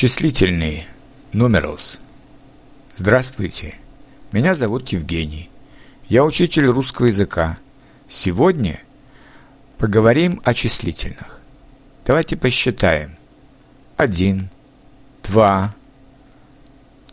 Числительные. 0.00 0.86
Numerals. 1.34 1.98
Здравствуйте. 2.96 3.74
Меня 4.32 4.54
зовут 4.54 4.88
Евгений. 4.88 5.50
Я 6.08 6.24
учитель 6.24 6.64
русского 6.68 7.04
языка. 7.04 7.58
Сегодня 8.08 8.80
поговорим 9.76 10.40
о 10.42 10.54
числительных. 10.54 11.42
Давайте 12.06 12.38
посчитаем. 12.38 13.18
Один, 13.98 14.48
два, 15.22 15.74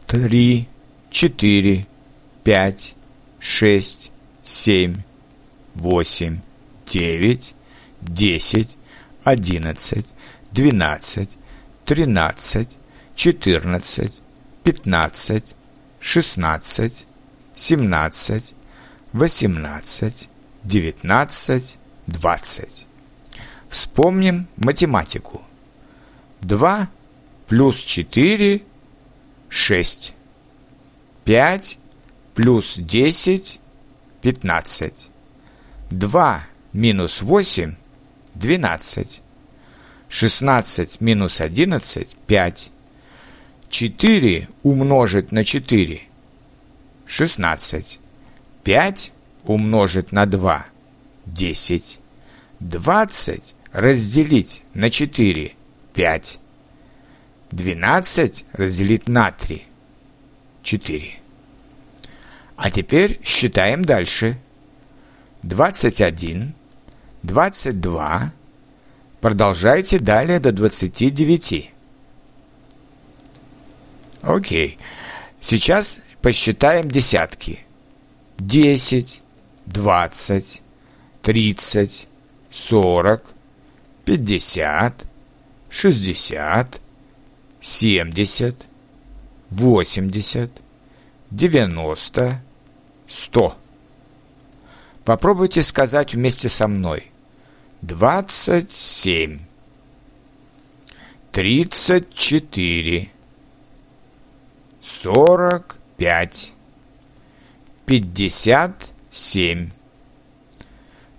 три, 0.05 0.69
четыре, 1.11 1.87
пять, 2.45 2.95
шесть, 3.37 4.13
семь, 4.43 5.01
восемь, 5.75 6.39
девять, 6.85 7.53
десять, 7.99 8.77
одиннадцать, 9.25 10.07
двенадцать, 10.53 11.36
тринадцать, 11.87 12.77
четырнадцать, 13.15 14.19
пятнадцать, 14.61 15.55
шестнадцать, 16.01 17.07
семнадцать, 17.55 18.53
восемнадцать, 19.13 20.27
девятнадцать, 20.65 21.77
двадцать. 22.05 22.85
Вспомним 23.69 24.49
математику. 24.57 25.41
Два 26.41 26.89
плюс 27.47 27.79
четыре– 27.79 28.63
шесть. 29.47 30.13
Пять 31.23 31.79
плюс 32.35 32.75
десять– 32.75 33.61
пятнадцать. 34.21 35.09
Два 35.89 36.43
минус 36.73 37.21
восемь– 37.21 37.75
двенадцать. 38.33 39.21
16 40.09 41.01
минус 41.01 41.41
11– 41.41 42.15
5. 42.27 42.71
4 43.69 44.47
умножить 44.63 45.31
на 45.31 45.43
4– 45.43 46.01
16. 47.05 47.99
5 48.63 49.11
умножить 49.43 50.11
на 50.11 50.25
2– 50.25 50.65
10. 51.25 51.99
20 52.59 53.55
разделить 53.73 54.63
на 54.73 54.89
4– 54.89 55.51
5. 55.93 56.39
12 57.51 58.45
разделить 58.53 59.07
на 59.09 59.31
3– 59.31 59.65
4. 60.63 61.19
А 62.55 62.71
теперь 62.71 63.19
считаем 63.23 63.85
дальше. 63.85 64.37
21, 65.43 66.55
22, 67.23 68.33
Продолжайте 69.21 69.97
далее 69.97 70.39
до 70.39 70.51
29. 70.51 71.73
Окей. 74.21 74.77
Сейчас 75.39 75.99
посчитаем 76.21 76.89
десятки. 76.89 77.59
10, 78.37 79.21
20, 79.65 80.61
30, 81.23 82.07
40, 82.51 83.23
50, 84.05 85.05
60, 85.69 86.81
70, 87.59 88.67
80, 89.49 90.51
90, 91.31 92.41
100. 93.07 93.57
Попробуйте 95.03 95.63
сказать 95.63 96.13
вместе 96.13 96.49
со 96.49 96.67
мной– 96.67 97.11
двадцать 97.81 98.71
семь, 98.71 99.39
тридцать 101.31 102.13
четыре, 102.13 103.11
сорок 104.81 105.77
пять, 105.95 106.53
пятьдесят 107.85 108.91
семь, 109.11 109.69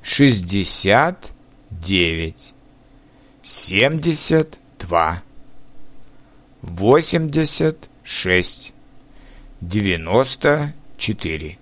шестьдесят 0.02 1.30
девять, 1.70 2.52
семьдесят 3.42 4.58
два, 4.80 5.22
восемьдесят 6.60 7.88
шесть, 8.02 8.72
девяносто 9.60 10.74
четыре. 10.96 11.56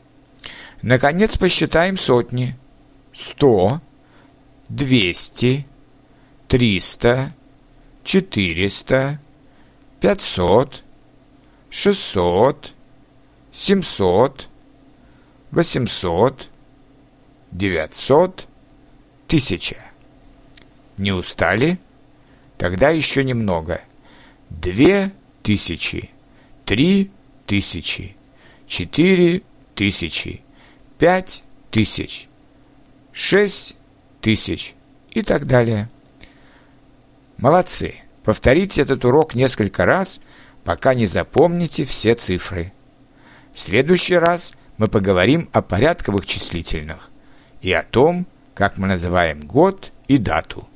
Наконец 0.81 1.37
посчитаем 1.37 1.97
сотни. 1.97 2.57
Сто 3.13 3.81
двести, 4.69 5.67
триста, 6.49 7.35
четыреста, 8.05 9.21
пятьсот, 10.01 10.83
шестьсот, 11.71 12.73
семьсот, 13.53 14.49
восемьсот, 15.51 16.49
девятьсот, 17.51 18.47
тысяча. 19.27 19.77
Не 20.97 21.13
устали? 21.13 21.79
Тогда 22.59 22.91
еще 22.91 23.23
немного. 23.23 23.83
Две 24.49 25.13
тысячи, 25.43 26.11
три 26.65 27.11
тысячи, 27.47 28.17
четыре 28.67 29.43
тысячи, 29.75 30.43
пять 30.99 31.43
тысяч, 31.71 32.29
шесть 33.13 33.77
тысяч 34.27 34.75
и 35.13 35.23
так 35.23 35.47
далее. 35.47 35.89
Молодцы! 37.37 37.95
Повторите 38.25 38.83
этот 38.83 39.05
урок 39.05 39.37
несколько 39.37 39.85
раз, 39.85 40.19
пока 40.65 40.95
не 40.95 41.07
запомните 41.07 41.85
все 41.85 42.17
цифры. 42.17 42.73
В 43.53 43.61
следующий 43.61 44.17
раз 44.17 44.57
мы 44.79 44.89
поговорим 44.89 45.49
о 45.53 45.63
порядковых 45.63 46.27
числительных 46.27 47.11
и 47.61 47.73
о 47.73 47.85
том, 47.85 48.27
как 48.55 48.79
мы 48.79 48.89
называем 48.89 49.47
год 49.47 49.93
и 50.09 50.19
дату. 50.19 50.69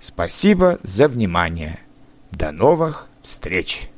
Спасибо 0.00 0.80
за 0.82 1.06
внимание. 1.06 1.78
До 2.32 2.50
новых 2.50 3.08
встреч! 3.22 3.90